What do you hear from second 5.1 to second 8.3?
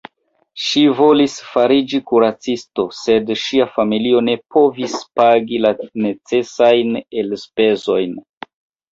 pagi la necesajn elspezojn.